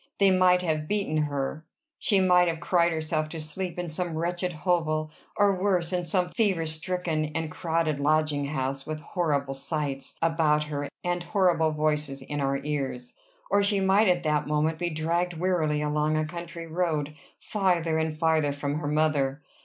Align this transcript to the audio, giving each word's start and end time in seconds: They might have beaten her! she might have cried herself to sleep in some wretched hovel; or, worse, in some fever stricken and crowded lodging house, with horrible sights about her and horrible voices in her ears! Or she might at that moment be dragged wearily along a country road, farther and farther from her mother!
They 0.17 0.31
might 0.31 0.63
have 0.63 0.87
beaten 0.87 1.17
her! 1.25 1.63
she 1.99 2.19
might 2.19 2.47
have 2.47 2.59
cried 2.59 2.91
herself 2.91 3.29
to 3.29 3.39
sleep 3.39 3.77
in 3.77 3.87
some 3.87 4.17
wretched 4.17 4.51
hovel; 4.51 5.11
or, 5.37 5.53
worse, 5.61 5.93
in 5.93 6.05
some 6.05 6.29
fever 6.31 6.65
stricken 6.65 7.25
and 7.35 7.51
crowded 7.51 7.99
lodging 7.99 8.45
house, 8.45 8.83
with 8.87 8.99
horrible 8.99 9.53
sights 9.53 10.17
about 10.19 10.63
her 10.63 10.89
and 11.03 11.23
horrible 11.23 11.69
voices 11.71 12.23
in 12.23 12.39
her 12.39 12.59
ears! 12.63 13.13
Or 13.51 13.61
she 13.61 13.79
might 13.79 14.07
at 14.07 14.23
that 14.23 14.47
moment 14.47 14.79
be 14.79 14.89
dragged 14.89 15.35
wearily 15.37 15.83
along 15.83 16.17
a 16.17 16.25
country 16.25 16.65
road, 16.65 17.15
farther 17.39 17.99
and 17.99 18.17
farther 18.17 18.53
from 18.53 18.79
her 18.79 18.87
mother! 18.87 19.43